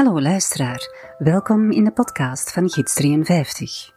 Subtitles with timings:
[0.00, 3.92] Hallo luisteraar, welkom in de podcast van Gids 53.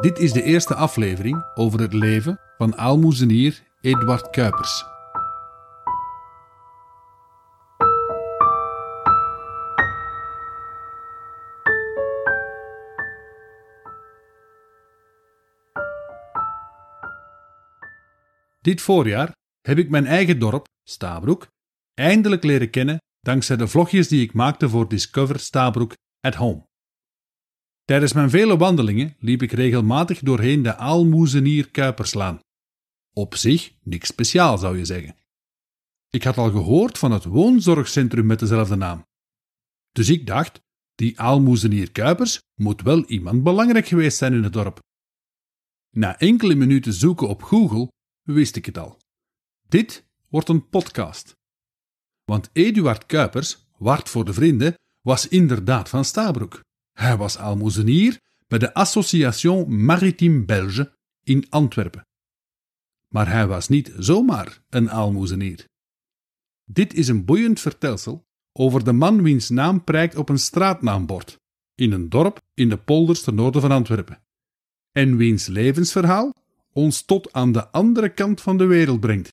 [0.00, 4.84] Dit is de eerste aflevering over het leven van aalmoezenier Eduard Kuipers.
[18.60, 21.50] Dit voorjaar heb ik mijn eigen dorp, Stabroek,
[21.94, 26.66] eindelijk leren kennen dankzij de vlogjes die ik maakte voor Discover Stabroek at Home.
[27.84, 32.40] Tijdens mijn vele wandelingen liep ik regelmatig doorheen de Aalmoezenier Kuiperslaan.
[33.12, 35.16] Op zich niks speciaal zou je zeggen.
[36.10, 39.04] Ik had al gehoord van het woonzorgcentrum met dezelfde naam.
[39.92, 40.60] Dus ik dacht,
[40.94, 44.80] die Aalmoezenier Kuipers moet wel iemand belangrijk geweest zijn in het dorp.
[45.90, 47.88] Na enkele minuten zoeken op Google
[48.22, 48.98] wist ik het al.
[49.68, 51.36] Dit wordt een podcast.
[52.24, 56.60] Want Eduard Kuipers, Wart voor de Vrienden, was inderdaad van Stabroek.
[56.92, 60.92] Hij was aalmoezenier bij de Association Maritime Belge
[61.22, 62.06] in Antwerpen.
[63.08, 65.64] Maar hij was niet zomaar een aalmoezenier.
[66.64, 71.40] Dit is een boeiend vertelsel over de man wiens naam prijkt op een straatnaambord
[71.74, 74.22] in een dorp in de polders ten noorden van Antwerpen.
[74.92, 76.34] En wiens levensverhaal
[76.72, 79.32] ons tot aan de andere kant van de wereld brengt.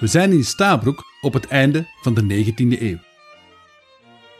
[0.00, 2.98] We zijn in Stabroek op het einde van de 19e eeuw.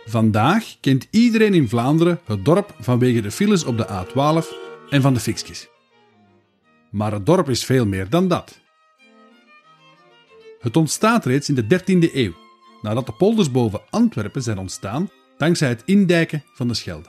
[0.05, 4.47] Vandaag kent iedereen in Vlaanderen het dorp vanwege de files op de A12
[4.91, 5.69] en van de fikskes.
[6.91, 8.61] Maar het dorp is veel meer dan dat.
[10.61, 12.35] Het ontstaat reeds in de 13e eeuw,
[12.83, 17.09] nadat de polders boven Antwerpen zijn ontstaan dankzij het indijken van de Schelde.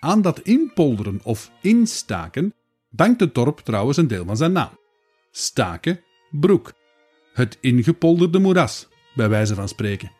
[0.00, 2.54] Aan dat inpolderen of instaken
[2.90, 4.78] dankt het dorp trouwens een deel van zijn naam.
[5.30, 6.00] Staken,
[6.30, 6.76] broek.
[7.38, 10.10] Het ingepolderde moeras, bij wijze van spreken.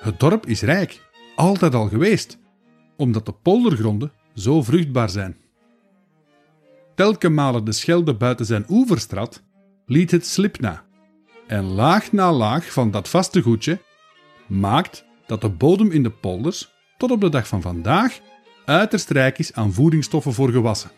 [0.00, 1.00] Het dorp is rijk,
[1.36, 2.38] altijd al geweest,
[2.96, 5.36] omdat de poldergronden zo vruchtbaar zijn.
[6.94, 9.42] Telke malen de Schelde buiten zijn oevers trad,
[9.86, 10.84] liet het slip na.
[11.46, 13.78] En laag na laag van dat vaste goedje
[14.46, 18.20] maakt dat de bodem in de polders tot op de dag van vandaag
[18.64, 20.90] uiterst rijk is aan voedingsstoffen voor gewassen.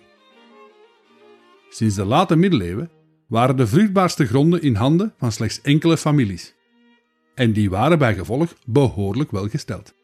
[1.71, 2.91] Sinds de late middeleeuwen
[3.31, 6.55] waren de vruchtbaarste gronden in handen van slechts enkele families.
[7.35, 9.95] En die waren bij gevolg behoorlijk welgesteld.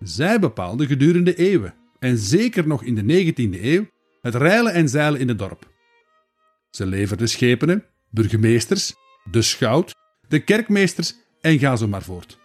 [0.00, 3.86] Zij bepaalden gedurende eeuwen, en zeker nog in de 19e eeuw,
[4.22, 5.68] het reilen en zeilen in het dorp.
[6.70, 8.94] Ze leverden schepenen, burgemeesters,
[9.30, 9.94] de schout,
[10.28, 12.38] de kerkmeesters en ga zo maar voort.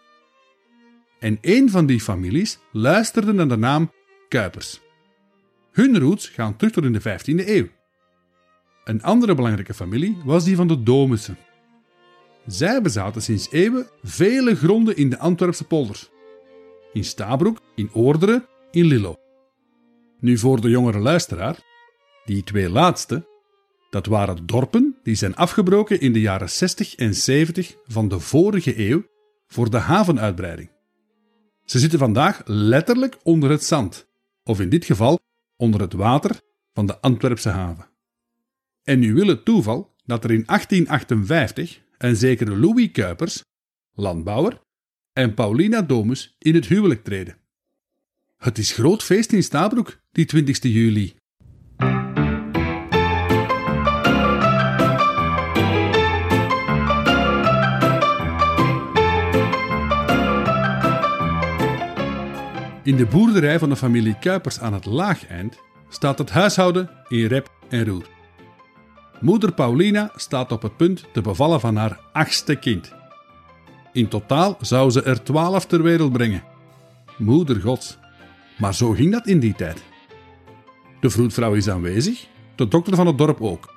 [1.19, 3.91] En een van die families luisterde naar de naam
[4.29, 4.81] Kuipers.
[5.71, 7.67] Hun roots gaan terug tot in de 15e eeuw.
[8.85, 11.37] Een andere belangrijke familie was die van de Domussen.
[12.45, 16.09] Zij bezaten sinds eeuwen vele gronden in de Antwerpse polders.
[16.93, 19.15] In Stabroek, in Oorderen, in Lillo.
[20.19, 21.59] Nu voor de jongere luisteraar,
[22.25, 23.27] die twee laatste,
[23.89, 28.79] dat waren dorpen die zijn afgebroken in de jaren 60 en 70 van de vorige
[28.89, 29.03] eeuw
[29.47, 30.69] voor de havenuitbreiding.
[31.63, 34.07] Ze zitten vandaag letterlijk onder het zand,
[34.43, 35.19] of in dit geval
[35.57, 36.39] onder het water
[36.73, 37.93] van de Antwerpse haven.
[38.85, 43.43] En nu wil het toeval dat er in 1858 een zekere Louis Kuipers,
[43.93, 44.61] landbouwer,
[45.13, 47.37] en Paulina Domus in het huwelijk treden.
[48.37, 51.15] Het is groot feest in Stabroek, die 20 juli.
[62.83, 65.57] In de boerderij van de familie Kuipers aan het laageind
[65.89, 68.14] staat het huishouden in rep en roer.
[69.25, 72.93] Moeder Paulina staat op het punt te bevallen van haar achtste kind.
[73.93, 76.43] In totaal zou ze er twaalf ter wereld brengen.
[77.17, 77.97] Moeder Gods.
[78.57, 79.83] Maar zo ging dat in die tijd.
[80.99, 83.73] De vroedvrouw is aanwezig, de dokter van het dorp ook.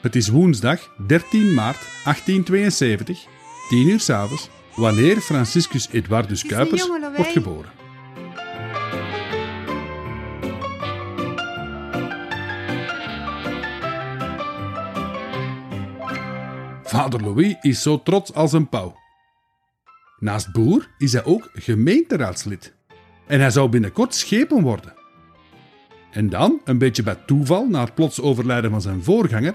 [0.00, 3.26] Het is woensdag 13 maart 1872,
[3.68, 7.70] 10 uur s'avonds, wanneer Franciscus Edwardus Kuipers wordt geboren.
[16.98, 18.98] Vader Louis is zo trots als een pauw.
[20.18, 22.74] Naast boer is hij ook gemeenteraadslid.
[23.26, 24.94] En hij zou binnenkort schepen worden.
[26.10, 29.54] En dan, een beetje bij toeval, na het plots overlijden van zijn voorganger,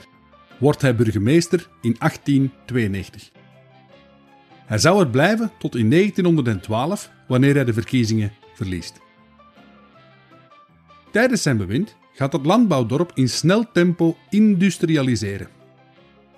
[0.60, 3.32] wordt hij burgemeester in 1892.
[4.66, 9.00] Hij zou er blijven tot in 1912, wanneer hij de verkiezingen verliest.
[11.12, 15.53] Tijdens zijn bewind gaat het landbouwdorp in snel tempo industrialiseren.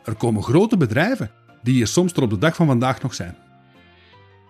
[0.05, 1.31] Er komen grote bedrijven,
[1.63, 3.37] die er soms tot op de dag van vandaag nog zijn.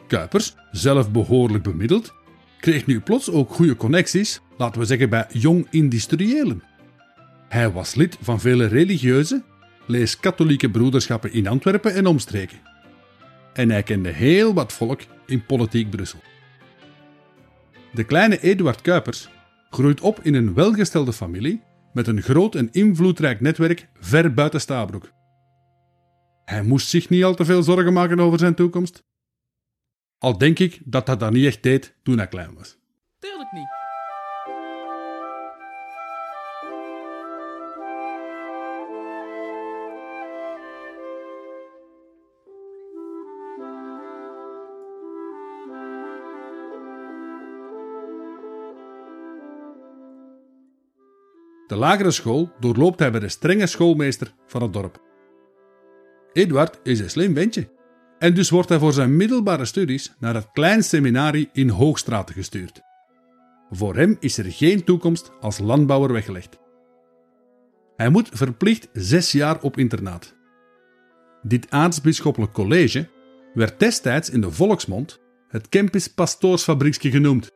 [0.08, 2.14] Kuipers, zelf behoorlijk bemiddeld,
[2.60, 6.64] kreeg nu plots ook goede connecties, laten we zeggen bij jong industriëlen.
[7.50, 9.44] Hij was lid van vele religieuze,
[9.86, 12.58] lees katholieke broederschappen in Antwerpen en omstreken.
[13.54, 16.20] En hij kende heel wat volk in politiek Brussel.
[17.94, 19.30] De kleine Eduard Kuipers
[19.70, 21.62] groeit op in een welgestelde familie
[21.94, 25.15] met een groot en invloedrijk netwerk ver buiten Stabroek.
[26.46, 29.04] Hij moest zich niet al te veel zorgen maken over zijn toekomst.
[30.18, 32.78] Al denk ik dat hij dat niet echt deed toen hij klein was.
[33.20, 33.74] Tuurlijk niet.
[51.68, 55.15] De lagere school doorloopt hij bij de strenge schoolmeester van het dorp.
[56.36, 57.70] Eduard is een slim ventje
[58.20, 62.82] en dus wordt hij voor zijn middelbare studies naar het klein seminarie in Hoogstraten gestuurd.
[63.70, 66.60] Voor hem is er geen toekomst als landbouwer weggelegd.
[67.96, 70.36] Hij moet verplicht zes jaar op internaat.
[71.42, 73.10] Dit aartsbisschoppelijk college
[73.54, 77.52] werd destijds in de volksmond het Kempis Pastoorsfabriekje genoemd,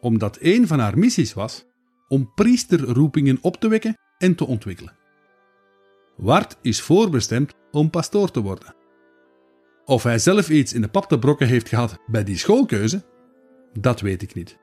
[0.00, 1.66] omdat een van haar missies was
[2.08, 5.03] om priesterroepingen op te wekken en te ontwikkelen.
[6.16, 8.74] Wart is voorbestemd om pastoor te worden.
[9.84, 13.04] Of hij zelf iets in de pap te brokken heeft gehad bij die schoolkeuze,
[13.72, 14.58] dat weet ik niet.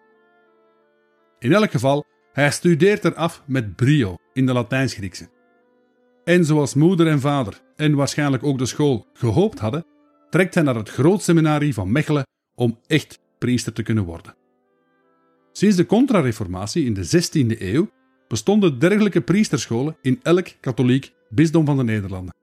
[1.39, 5.29] In elk geval, hij studeert er af met brio in de Latijns-Griekse.
[6.23, 9.85] En zoals moeder en vader, en waarschijnlijk ook de school, gehoopt hadden,
[10.29, 14.35] trekt hij naar het grootseminarie van Mechelen om echt priester te kunnen worden.
[15.51, 17.89] Sinds de Contra-reformatie in de 16e eeuw
[18.27, 22.35] bestonden dergelijke priesterscholen in elk katholiek bisdom van de Nederlanden.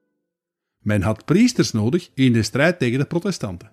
[0.79, 3.73] Men had priesters nodig in de strijd tegen de protestanten.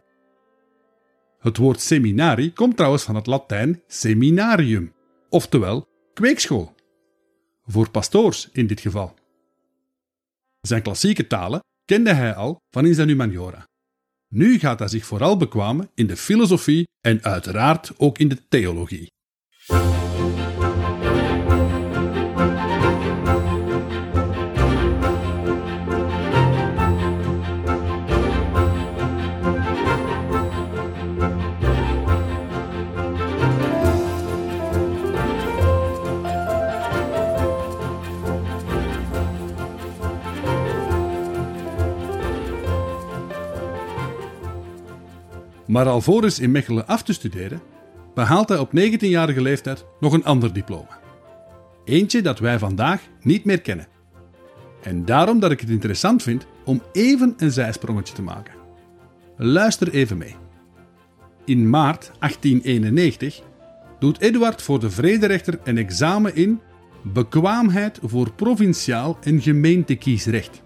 [1.40, 4.94] Het woord seminari komt trouwens van het Latijn seminarium,
[5.30, 6.76] oftewel kweekschool.
[7.66, 9.16] Voor pastoors in dit geval.
[10.62, 13.68] Zijn klassieke talen kende hij al van in zijn humaniora.
[14.30, 19.12] Nu gaat hij zich vooral bekwamen in de filosofie en uiteraard ook in de theologie.
[45.75, 47.62] Maar alvorens in Mechelen af te studeren,
[48.13, 51.00] behaalt hij op 19-jarige leeftijd nog een ander diploma.
[51.86, 53.88] Eentje dat wij vandaag niet meer kennen.
[54.81, 58.54] En daarom dat ik het interessant vind om even een zijsprongetje te maken.
[59.38, 60.36] Luister even mee.
[61.45, 63.42] In maart 1891
[64.00, 66.62] doet Eduard voor de vrederechter een examen in
[67.01, 70.61] bekwaamheid voor provinciaal en gemeentekiesrecht.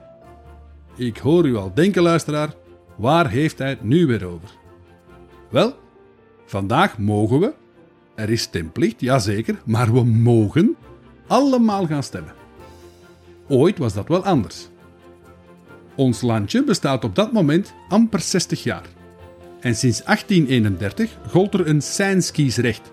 [0.95, 2.53] Ik hoor u al denken, luisteraar,
[2.98, 4.59] waar heeft hij het nu weer over?
[5.50, 5.74] Wel,
[6.46, 7.53] vandaag mogen we,
[8.15, 10.75] er is stemplicht, jazeker, maar we mogen
[11.27, 12.34] allemaal gaan stemmen.
[13.48, 14.70] Ooit was dat wel anders.
[15.96, 18.86] Ons landje bestaat op dat moment amper 60 jaar.
[19.60, 22.91] En sinds 1831 gold er een seinskiesrecht.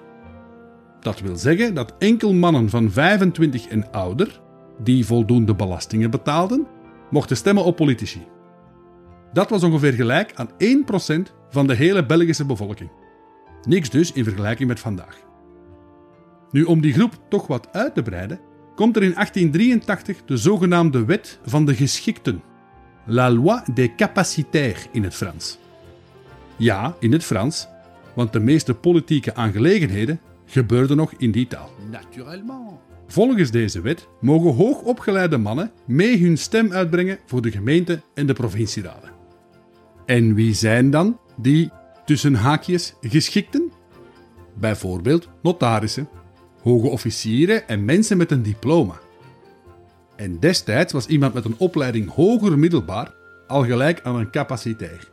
[1.01, 4.41] Dat wil zeggen dat enkel mannen van 25 en ouder,
[4.79, 6.67] die voldoende belastingen betaalden,
[7.11, 8.27] mochten stemmen op politici.
[9.37, 10.50] Dat was ongeveer gelijk aan
[11.28, 12.90] 1% van de hele Belgische bevolking.
[13.69, 15.19] Niks dus in vergelijking met vandaag.
[16.50, 18.40] Nu, om die groep toch wat uit te breiden,
[18.75, 22.43] komt er in 1883 de zogenaamde Wet van de Geschikten.
[23.07, 25.59] La loi des capacitaires in het Frans.
[26.57, 27.69] Ja, in het Frans,
[28.14, 31.71] want de meeste politieke aangelegenheden gebeurden nog in die taal.
[31.90, 32.73] Naturellement.
[33.07, 38.33] Volgens deze wet mogen hoogopgeleide mannen mee hun stem uitbrengen voor de gemeente en de
[38.33, 39.06] provincieraden.
[40.07, 41.71] En wie zijn dan die
[42.05, 43.73] tussen haakjes geschikten?
[44.55, 46.09] Bijvoorbeeld notarissen,
[46.63, 48.99] hoge officieren en mensen met een diploma.
[50.17, 53.15] En destijds was iemand met een opleiding hoger middelbaar
[53.47, 55.11] al gelijk aan een capaciteit.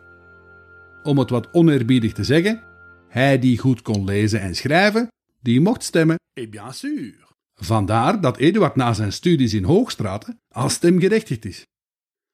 [1.03, 2.63] Om het wat oneerbiedig te zeggen,
[3.07, 5.07] hij die goed kon lezen en schrijven,
[5.41, 6.15] die mocht stemmen.
[6.33, 7.13] Et bien sûr.
[7.55, 11.65] Vandaar dat Eduard na zijn studies in Hoogstraten als stemgerechtigd is.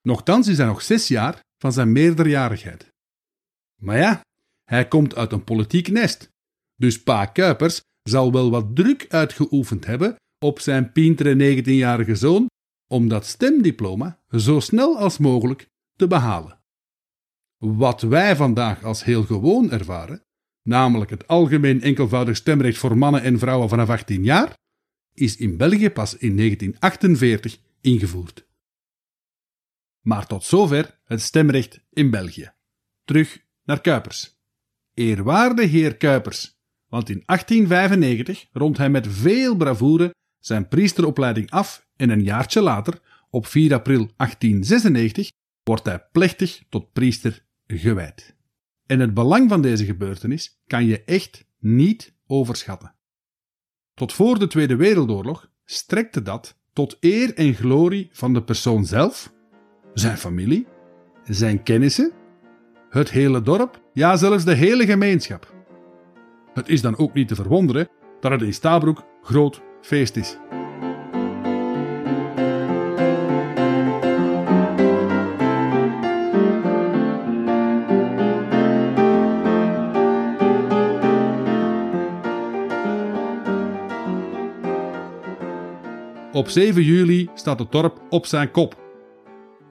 [0.02, 2.94] Nochtans is hij nog zes jaar van zijn meerderjarigheid.
[3.82, 4.22] Maar ja,
[4.64, 6.30] hij komt uit een politiek nest,
[6.76, 12.48] dus pa Kuipers zal wel wat druk uitgeoefend hebben op zijn pintere 19-jarige zoon
[12.88, 16.60] om dat stemdiploma zo snel als mogelijk te behalen.
[17.58, 20.24] Wat wij vandaag als heel gewoon ervaren,
[20.64, 24.58] namelijk het algemeen enkelvoudig stemrecht voor mannen en vrouwen vanaf 18 jaar,
[25.14, 28.48] is in België pas in 1948 ingevoerd.
[30.10, 32.52] Maar tot zover het stemrecht in België.
[33.06, 34.38] Terug naar Kuipers.
[34.94, 42.10] Eerwaarde heer Kuipers, want in 1895 rondt hij met veel bravoure zijn priesteropleiding af en
[42.10, 43.00] een jaartje later,
[43.30, 45.32] op 4 april 1896,
[45.64, 48.36] wordt hij plechtig tot priester gewijd.
[48.86, 52.96] En het belang van deze gebeurtenis kan je echt niet overschatten.
[53.94, 59.38] Tot voor de Tweede Wereldoorlog strekte dat tot eer en glorie van de persoon zelf,
[59.94, 60.68] zijn familie,
[61.24, 62.12] zijn kennissen,
[62.90, 65.54] het hele dorp, ja zelfs de hele gemeenschap.
[66.54, 67.88] Het is dan ook niet te verwonderen
[68.20, 70.38] dat het in Stabroek groot feest is.
[86.32, 88.89] Op 7 juli staat het dorp op zijn kop.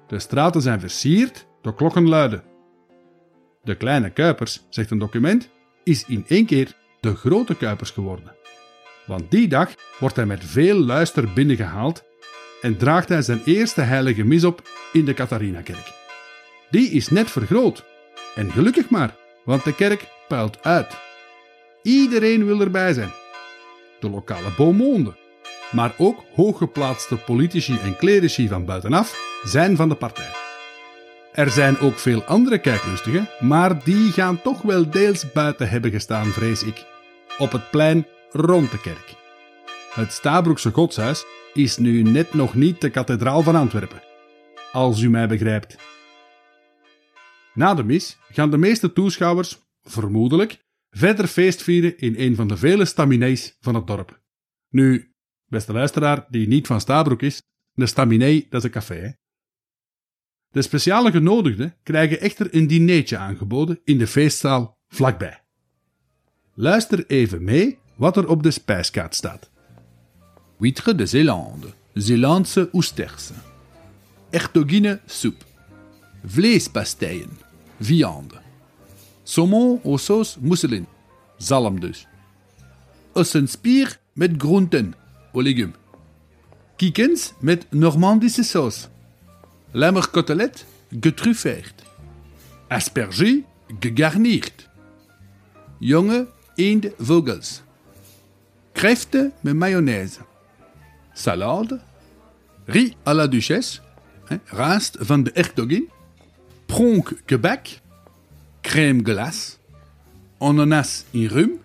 [0.08, 2.42] De straten zijn versierd door klokkenluiden.
[3.62, 5.50] De kleine Kuipers, zegt een document,
[5.84, 8.36] is in één keer de grote Kuipers geworden.
[9.06, 12.04] Want die dag wordt hij met veel luister binnengehaald
[12.60, 14.62] en draagt hij zijn eerste heilige mis op
[14.92, 15.92] in de Catharinakerk.
[16.70, 17.84] Die is net vergroot.
[18.34, 20.96] En gelukkig maar, want de kerk puilt uit.
[21.82, 23.10] Iedereen wil erbij zijn.
[24.00, 25.16] De lokale beaumonde,
[25.72, 30.30] maar ook hooggeplaatste politici en clerici van buitenaf zijn van de partij.
[31.32, 36.26] Er zijn ook veel andere kijklustigen, maar die gaan toch wel deels buiten hebben gestaan,
[36.26, 36.86] vrees ik.
[37.38, 39.14] Op het plein rond de kerk.
[39.94, 44.02] Het Stabroekse godshuis is nu net nog niet de kathedraal van Antwerpen.
[44.72, 45.76] Als u mij begrijpt.
[47.54, 50.58] Na de mis gaan de meeste toeschouwers, vermoedelijk,
[50.90, 54.20] verder feestvieren in een van de vele staminees van het dorp.
[54.68, 55.12] Nu,
[55.46, 57.42] beste luisteraar die niet van Stabroek is,
[57.72, 59.16] de staminee dat is een café.
[60.50, 65.42] De speciale genodigden krijgen echter een dinertje aangeboden in de feestzaal vlakbij.
[66.54, 69.50] Luister even mee wat er op de spijskaart staat.
[70.58, 73.30] Huître de Zélande, Zeelandse oesters.
[74.30, 75.46] Ertogine soep.
[76.24, 77.30] Vleespasteien,
[77.80, 78.40] viande.
[79.22, 80.86] Saumon aux sauce mousseline,
[81.36, 82.06] zalm dus.
[83.12, 84.94] Ossenspier met groenten,
[85.32, 85.76] légumes.
[86.76, 88.88] Kiekens met Normandische saus.
[89.70, 90.66] Lemmerkotelet
[91.00, 91.82] getruffeerd.
[92.68, 93.40] Asperges
[93.80, 94.68] gegarnierd.
[95.78, 97.62] Jonge eendvogels.
[98.72, 100.20] Kreeften met mayonaise.
[101.12, 101.80] Salade.
[102.64, 103.80] Riz à la duchesse.
[104.24, 105.88] Hein, raast van de hertogin.
[106.66, 107.80] Pronk gebak.
[108.60, 109.56] Crème glace.
[110.38, 111.60] Ananas in rum.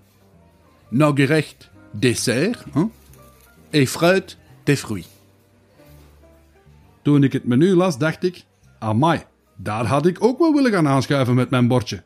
[0.90, 2.64] Nagerecht dessert.
[3.70, 5.13] Et fruit de fruits.
[7.04, 8.44] Toen ik het menu las, dacht ik:
[8.80, 9.22] Amai,
[9.58, 12.04] daar had ik ook wel willen gaan aanschuiven met mijn bordje.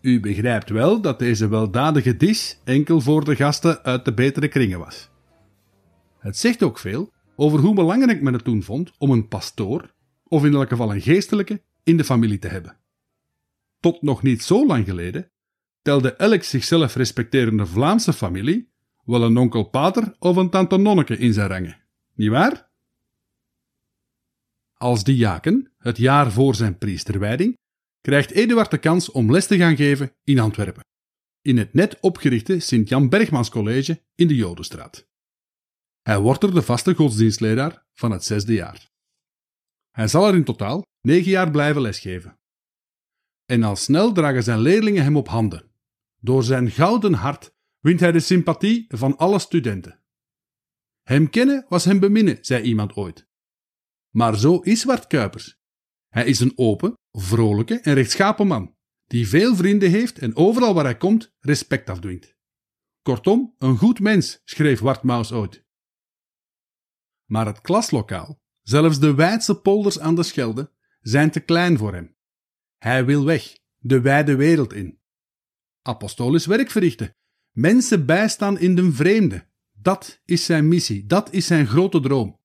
[0.00, 4.78] U begrijpt wel dat deze weldadige dish enkel voor de gasten uit de betere kringen
[4.78, 5.10] was.
[6.18, 9.94] Het zegt ook veel over hoe belangrijk men het toen vond om een pastoor,
[10.24, 12.76] of in elk geval een geestelijke, in de familie te hebben.
[13.80, 15.30] Tot nog niet zo lang geleden
[15.82, 18.72] telde elk zichzelf respecterende Vlaamse familie
[19.04, 21.76] wel een onkel pater of een tante nonneke in zijn rangen,
[22.14, 22.70] niet waar?
[24.76, 27.58] Als diaken, het jaar voor zijn priesterwijding,
[28.00, 30.84] krijgt Eduard de kans om les te gaan geven in Antwerpen,
[31.40, 35.06] in het net opgerichte Sint-Jan Bergmans College in de Jodenstraat.
[36.02, 38.90] Hij wordt er de vaste godsdienstleraar van het zesde jaar.
[39.90, 42.38] Hij zal er in totaal negen jaar blijven lesgeven.
[43.44, 45.70] En al snel dragen zijn leerlingen hem op handen.
[46.20, 50.00] Door zijn gouden hart wint hij de sympathie van alle studenten.
[51.02, 53.25] Hem kennen was hem beminnen, zei iemand ooit.
[54.16, 55.58] Maar zo is Wart Kuipers.
[56.08, 60.84] Hij is een open, vrolijke en rechtschapen man, die veel vrienden heeft en overal waar
[60.84, 62.36] hij komt respect afdwingt.
[63.02, 65.64] Kortom, een goed mens, schreef Wart Maus ooit.
[67.24, 72.16] Maar het klaslokaal, zelfs de wijdse polders aan de Schelde, zijn te klein voor hem.
[72.76, 75.00] Hij wil weg, de wijde wereld in.
[75.82, 77.16] Apostolisch werk verrichten,
[77.50, 82.40] mensen bijstaan in den vreemde, Dat is zijn missie, dat is zijn grote droom.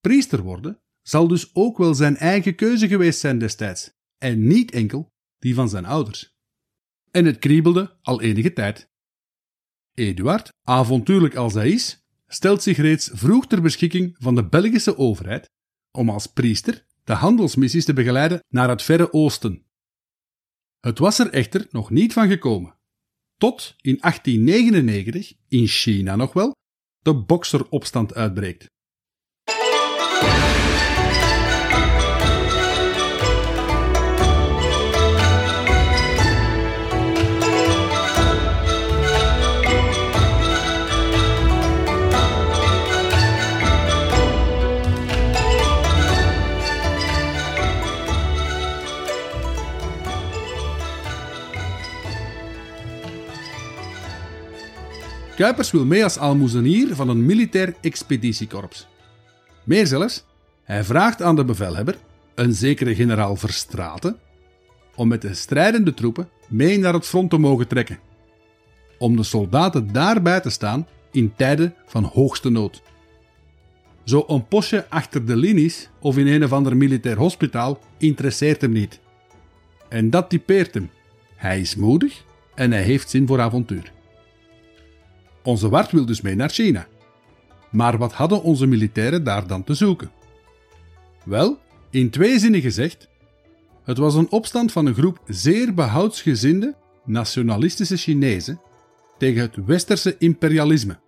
[0.00, 5.08] Priester worden zal dus ook wel zijn eigen keuze geweest zijn destijds, en niet enkel
[5.38, 6.34] die van zijn ouders.
[7.10, 8.88] En het kriebelde al enige tijd.
[9.94, 15.48] Eduard, avontuurlijk als hij is, stelt zich reeds vroeg ter beschikking van de Belgische overheid
[15.90, 19.64] om als priester de handelsmissies te begeleiden naar het Verre Oosten.
[20.80, 22.78] Het was er echter nog niet van gekomen.
[23.36, 26.54] Tot in 1899, in China nog wel,
[26.98, 28.66] de bokseropstand uitbreekt.
[55.40, 58.86] Kuipers wil mee als almoezenier van een militair expeditiekorps.
[59.64, 60.24] Meer zelfs,
[60.62, 61.96] hij vraagt aan de bevelhebber,
[62.34, 64.18] een zekere generaal Verstraten,
[64.94, 67.98] om met de strijdende troepen mee naar het front te mogen trekken.
[68.98, 72.82] Om de soldaten daarbij te staan in tijden van hoogste nood.
[74.04, 78.72] Zo een postje achter de linies of in een of ander militair hospitaal interesseert hem
[78.72, 79.00] niet.
[79.88, 80.90] En dat typeert hem.
[81.36, 83.92] Hij is moedig en hij heeft zin voor avontuur.
[85.42, 86.86] Onze Wart wil dus mee naar China.
[87.70, 90.10] Maar wat hadden onze militairen daar dan te zoeken?
[91.24, 91.58] Wel,
[91.90, 93.08] in twee zinnen gezegd,
[93.84, 98.60] het was een opstand van een groep zeer behoudsgezinde nationalistische Chinezen
[99.18, 100.98] tegen het westerse imperialisme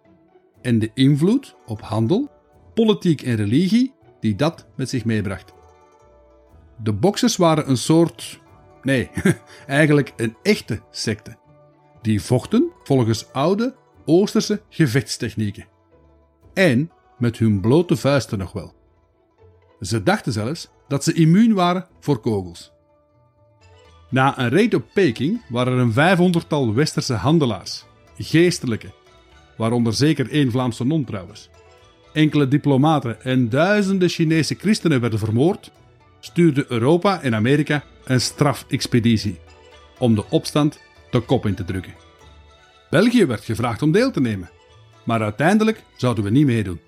[0.62, 2.30] en de invloed op handel,
[2.74, 5.52] politiek en religie die dat met zich meebracht.
[6.82, 8.40] De boksers waren een soort,
[8.82, 9.10] nee,
[9.66, 11.36] eigenlijk een echte secte.
[12.02, 13.74] Die vochten volgens oude
[14.04, 15.66] Oosterse gevechtstechnieken.
[16.54, 18.74] En met hun blote vuisten nog wel.
[19.80, 22.72] Ze dachten zelfs dat ze immuun waren voor kogels.
[24.10, 27.84] Na een raid op Peking waren er een vijfhonderdtal westerse handelaars,
[28.18, 28.92] geestelijke,
[29.56, 31.50] waaronder zeker één Vlaamse non trouwens.
[32.12, 35.70] Enkele diplomaten en duizenden Chinese christenen werden vermoord,
[36.20, 39.38] stuurde Europa en Amerika een strafexpeditie
[39.98, 42.01] om de opstand de kop in te drukken.
[42.92, 44.50] België werd gevraagd om deel te nemen,
[45.04, 46.80] maar uiteindelijk zouden we niet meedoen.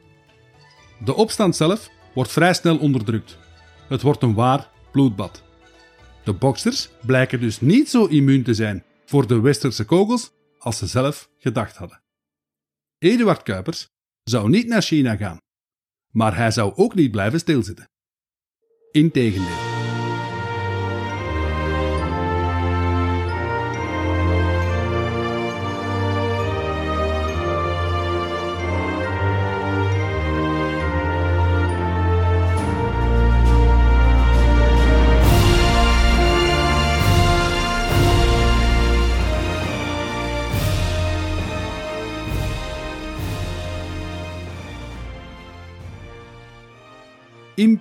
[1.05, 3.39] De opstand zelf wordt vrij snel onderdrukt.
[3.89, 5.43] Het wordt een waar bloedbad.
[6.25, 10.87] De boksers blijken dus niet zo immuun te zijn voor de westerse kogels als ze
[10.87, 12.03] zelf gedacht hadden.
[12.99, 13.89] Eduard Kuipers
[14.23, 15.39] zou niet naar China gaan,
[16.11, 17.89] maar hij zou ook niet blijven stilzitten.
[18.91, 19.74] Integendeel.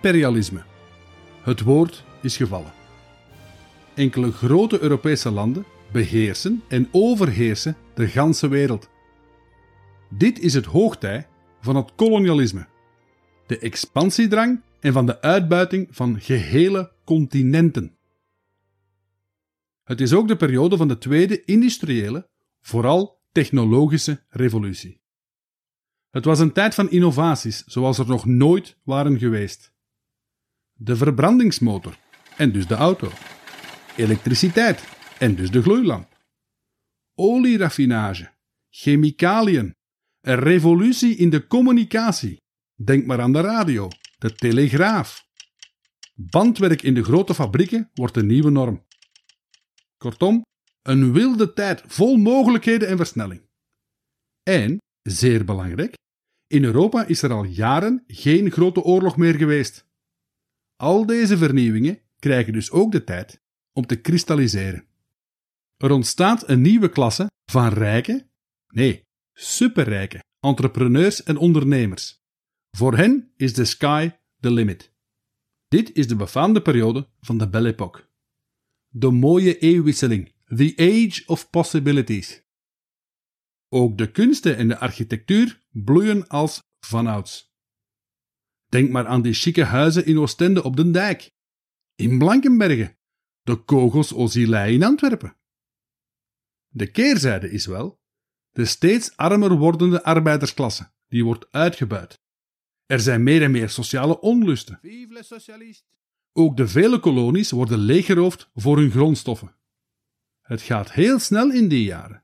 [0.03, 0.63] Imperialisme.
[1.41, 2.73] Het woord is gevallen.
[3.93, 8.89] Enkele grote Europese landen beheersen en overheersen de ganse wereld.
[10.09, 11.27] Dit is het hoogtij
[11.61, 12.67] van het kolonialisme,
[13.47, 17.97] de expansiedrang en van de uitbuiting van gehele continenten.
[19.83, 22.29] Het is ook de periode van de tweede industriële,
[22.61, 25.01] vooral technologische revolutie.
[26.09, 29.72] Het was een tijd van innovaties zoals er nog nooit waren geweest.
[30.73, 31.97] De verbrandingsmotor
[32.37, 33.11] en dus de auto.
[33.95, 34.83] Elektriciteit
[35.19, 36.07] en dus de gloeilamp.
[37.15, 38.31] Olieraffinage,
[38.69, 39.75] chemicaliën,
[40.21, 42.37] een revolutie in de communicatie.
[42.83, 45.27] Denk maar aan de radio, de telegraaf.
[46.15, 48.85] Bandwerk in de grote fabrieken wordt de nieuwe norm.
[49.97, 50.41] Kortom,
[50.81, 53.41] een wilde tijd vol mogelijkheden en versnelling.
[54.43, 55.93] En, zeer belangrijk,
[56.47, 59.85] in Europa is er al jaren geen grote oorlog meer geweest.
[60.83, 63.41] Al deze vernieuwingen krijgen dus ook de tijd
[63.73, 64.87] om te kristalliseren.
[65.77, 68.29] Er ontstaat een nieuwe klasse van rijke,
[68.67, 72.23] nee, superrijke entrepreneurs en ondernemers.
[72.71, 74.93] Voor hen is de sky the limit.
[75.67, 78.09] Dit is de befaamde periode van de Belle Époque.
[78.87, 82.43] De mooie eeuwwisseling, the age of possibilities.
[83.69, 87.52] Ook de kunsten en de architectuur bloeien als vanouds.
[88.73, 91.31] Denk maar aan die chique huizen in Oostende op den dijk,
[91.95, 92.97] in Blankenbergen,
[93.41, 95.35] de kogels Ozilei in Antwerpen.
[96.67, 98.01] De keerzijde is wel
[98.51, 102.21] de steeds armer wordende arbeidersklasse, die wordt uitgebuit.
[102.85, 104.79] Er zijn meer en meer sociale onlusten.
[106.31, 109.55] Ook de vele kolonies worden leeggeroofd voor hun grondstoffen.
[110.41, 112.23] Het gaat heel snel in die jaren.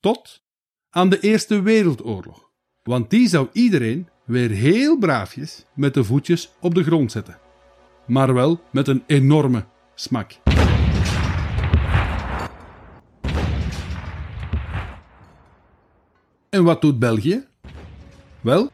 [0.00, 0.44] Tot
[0.90, 2.52] aan de Eerste Wereldoorlog.
[2.82, 7.38] Want die zou iedereen weer heel braafjes met de voetjes op de grond zetten.
[8.06, 9.64] Maar wel met een enorme
[9.94, 10.32] smak.
[16.48, 17.46] En wat doet België?
[18.40, 18.70] Wel,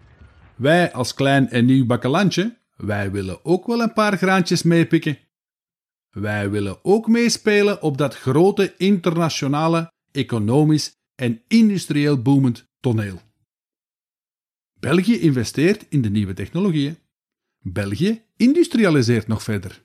[0.56, 5.18] wij als klein en nieuw bakkelandje, wij willen ook wel een paar graantjes meepikken.
[6.10, 13.20] Wij willen ook meespelen op dat grote internationale, economisch en industrieel boomend toneel.
[14.84, 16.98] België investeert in de nieuwe technologieën.
[17.58, 19.84] België industrialiseert nog verder.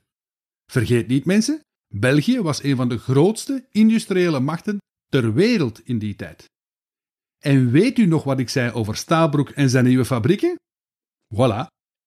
[0.72, 4.78] Vergeet niet, mensen, België was een van de grootste industriële machten
[5.10, 6.46] ter wereld in die tijd.
[7.38, 10.56] En weet u nog wat ik zei over Stabroek en zijn nieuwe fabrieken?
[11.36, 11.66] Voilà,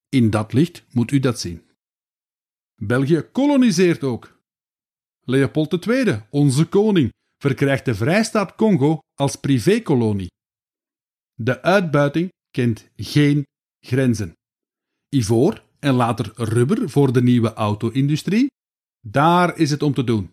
[0.09, 1.63] in dat licht moet u dat zien.
[2.75, 4.41] België koloniseert ook.
[5.21, 10.31] Leopold II, onze koning, verkrijgt de Vrijstaat Congo als privékolonie.
[11.35, 13.47] De uitbuiting kent geen
[13.81, 14.37] grenzen.
[15.09, 18.51] Ivoor en later rubber voor de nieuwe auto-industrie,
[19.07, 20.31] daar is het om te doen.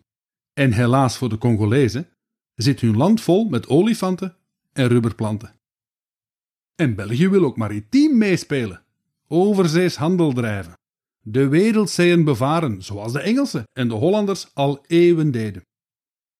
[0.52, 2.08] En helaas voor de Congolezen
[2.54, 4.36] zit hun land vol met olifanten
[4.72, 5.54] en rubberplanten.
[6.74, 8.82] En België wil ook maritiem meespelen,
[9.28, 10.78] overzees handel drijven,
[11.22, 15.62] de wereldzeeën bevaren, zoals de Engelsen en de Hollanders al eeuwen deden.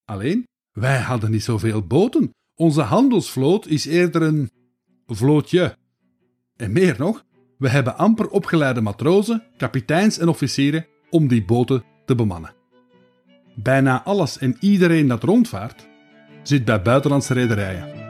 [0.05, 2.31] Alleen, wij hadden niet zoveel boten.
[2.55, 4.49] Onze handelsvloot is eerder een
[5.15, 5.77] vlootje.
[6.55, 7.25] En meer nog,
[7.57, 12.53] we hebben amper opgeleide matrozen, kapiteins en officieren om die boten te bemannen.
[13.55, 15.87] Bijna alles en iedereen dat rondvaart
[16.43, 18.00] zit bij buitenlandse rederijen.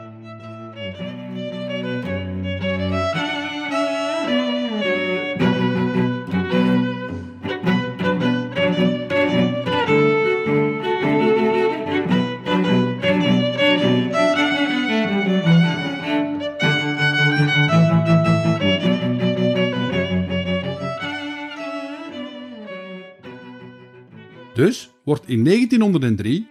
[25.32, 26.48] In 1903,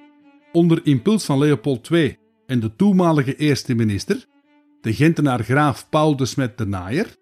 [0.51, 4.25] onder impuls van Leopold II en de toenmalige eerste minister,
[4.81, 7.15] de Gentenaar graaf Paul de Smet de Naaier,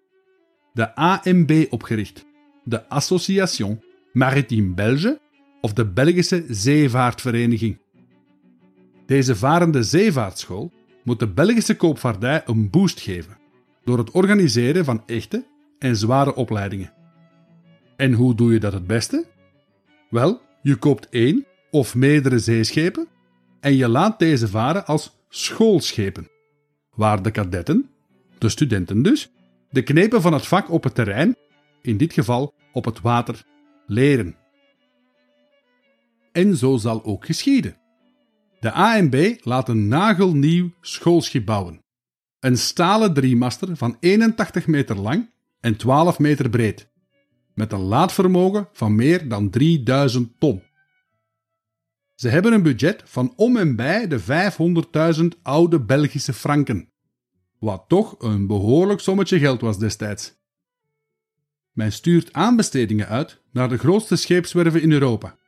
[0.72, 2.26] de AMB opgericht,
[2.64, 5.20] de Association Maritime Belge
[5.60, 7.78] of de Belgische Zeevaartvereniging.
[9.06, 10.72] Deze varende zeevaartschool
[11.04, 13.38] moet de Belgische koopvaardij een boost geven
[13.84, 15.44] door het organiseren van echte
[15.78, 16.92] en zware opleidingen.
[17.96, 19.26] En hoe doe je dat het beste?
[20.10, 23.08] Wel, je koopt één of meerdere zeeschepen
[23.60, 26.28] en je laat deze varen als schoolschepen,
[26.94, 27.90] waar de kadetten,
[28.38, 29.30] de studenten dus,
[29.70, 31.36] de knepen van het vak op het terrein,
[31.82, 33.44] in dit geval op het water,
[33.86, 34.36] leren.
[36.32, 37.76] En zo zal ook geschieden.
[38.60, 41.80] De ANB laat een nagelnieuw schoolschip bouwen.
[42.40, 45.30] Een stalen driemaster van 81 meter lang
[45.60, 46.90] en 12 meter breed
[47.54, 50.62] met een laadvermogen van meer dan 3000 ton.
[52.20, 54.20] Ze hebben een budget van om en bij de
[55.20, 56.92] 500.000 oude Belgische franken,
[57.58, 60.34] wat toch een behoorlijk sommetje geld was destijds.
[61.72, 65.38] Men stuurt aanbestedingen uit naar de grootste scheepswerven in Europa.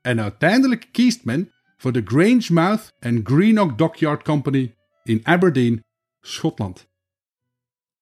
[0.00, 5.80] En uiteindelijk kiest men voor de Grangemouth and Greenock Dockyard Company in Aberdeen,
[6.20, 6.88] Schotland.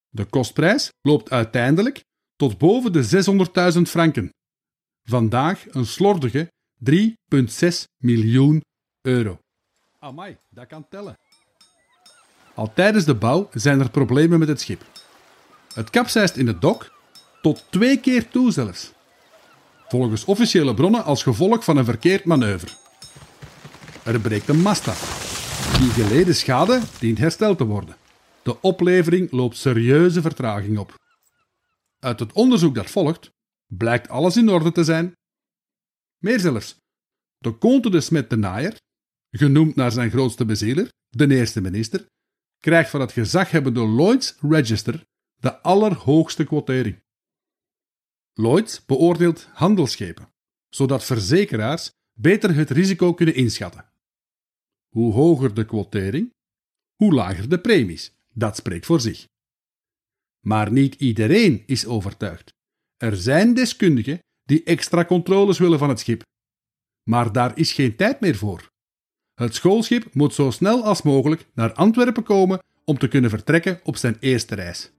[0.09, 2.05] De kostprijs loopt uiteindelijk
[2.37, 4.31] tot boven de 600.000 franken.
[5.03, 6.51] Vandaag een slordige
[6.85, 8.61] 3,6 miljoen
[9.01, 9.39] euro.
[9.99, 11.17] Amai, dat kan tellen.
[12.55, 14.85] Al tijdens de bouw zijn er problemen met het schip.
[15.75, 16.93] Het kapseist in het dok,
[17.43, 18.93] tot twee keer toe zelfs.
[19.89, 22.71] Volgens officiële bronnen als gevolg van een verkeerd manoeuvre.
[24.05, 25.29] Er breekt een mast af.
[25.79, 27.97] Die geleden schade dient hersteld te worden.
[28.43, 30.95] De oplevering loopt serieuze vertraging op.
[31.99, 33.31] Uit het onderzoek dat volgt,
[33.67, 35.15] blijkt alles in orde te zijn.
[36.21, 36.77] Meer zelfs,
[37.39, 38.77] de Comte de Smet de Naaier,
[39.31, 42.07] genoemd naar zijn grootste bezieler, de eerste minister,
[42.59, 45.05] krijgt van het gezaghebbende Lloyds Register
[45.37, 47.03] de allerhoogste quotering.
[48.33, 50.29] Lloyds beoordeelt handelsschepen,
[50.69, 53.93] zodat verzekeraars beter het risico kunnen inschatten.
[54.89, 56.31] Hoe hoger de quotering,
[56.97, 58.13] hoe lager de premies.
[58.35, 59.29] Dat spreekt voor zich.
[60.41, 62.51] Maar niet iedereen is overtuigd.
[62.97, 64.19] Er zijn deskundigen
[64.51, 66.23] die extra controles willen van het schip.
[67.05, 68.71] Maar daar is geen tijd meer voor.
[69.35, 73.97] Het schoolschip moet zo snel als mogelijk naar Antwerpen komen om te kunnen vertrekken op
[73.97, 74.93] zijn eerste reis.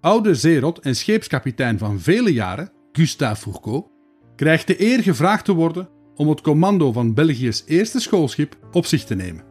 [0.00, 3.90] Oude zeerot en scheepskapitein van vele jaren, Gustave Fourcault,
[4.36, 9.04] krijgt de eer gevraagd te worden om het commando van België's eerste schoolschip op zich
[9.04, 9.44] te nemen.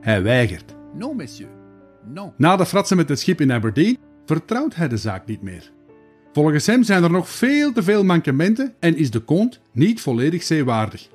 [0.00, 0.74] Hij weigert.
[0.94, 1.54] Non, messieurs.
[2.04, 2.32] Non.
[2.36, 5.72] Na de fratsen met het schip in Aberdeen vertrouwt hij de zaak niet meer.
[6.34, 10.42] Volgens hem zijn er nog veel te veel mankementen en is de Comte niet volledig
[10.42, 11.08] zeewaardig.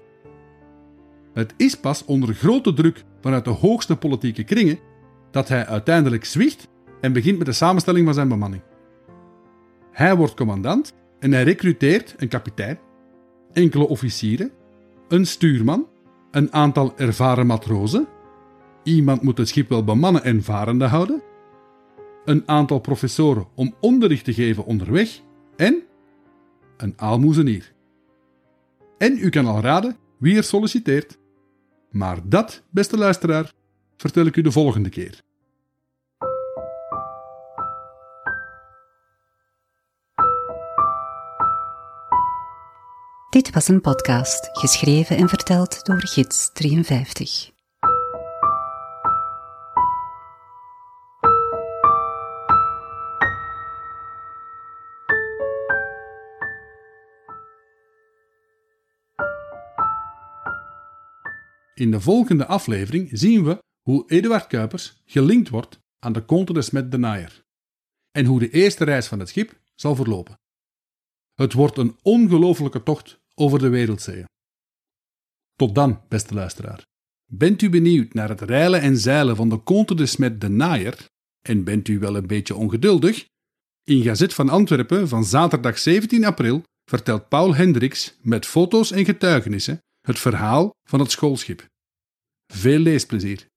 [1.34, 4.79] Het is pas onder grote druk vanuit de hoogste politieke kringen
[5.32, 6.67] dat hij uiteindelijk zwicht
[7.01, 8.62] en begint met de samenstelling van zijn bemanning.
[9.91, 12.79] Hij wordt commandant en hij recruteert een kapitein,
[13.53, 14.51] enkele officieren,
[15.08, 15.88] een stuurman,
[16.32, 18.08] een aantal ervaren matrozen.
[18.84, 21.21] Iemand moet het schip wel bemannen en varende houden.
[22.25, 25.21] Een aantal professoren om onderricht te geven onderweg
[25.55, 25.84] en
[26.77, 27.73] een aalmoezenier.
[28.97, 31.17] En u kan al raden wie er solliciteert.
[31.91, 33.53] Maar dat, beste luisteraar,
[33.97, 35.21] vertel ik u de volgende keer.
[43.29, 47.58] Dit was een podcast, geschreven en verteld door Gids 53.
[61.79, 66.89] In de volgende aflevering zien we hoe Eduard Kuipers gelinkt wordt aan de Comte de
[66.89, 67.43] de Naaier
[68.11, 70.39] en hoe de eerste reis van het schip zal verlopen.
[71.33, 74.25] Het wordt een ongelofelijke tocht over de wereldzeeën.
[75.55, 76.85] Tot dan, beste luisteraar.
[77.25, 81.05] Bent u benieuwd naar het reilen en zeilen van de Comte de Smet de Naaier
[81.41, 83.25] en bent u wel een beetje ongeduldig?
[83.83, 89.79] In Gazet van Antwerpen van zaterdag 17 april vertelt Paul Hendricks met foto's en getuigenissen
[90.01, 91.67] het verhaal van het schoolschip.
[92.53, 93.48] Veel leesplezier.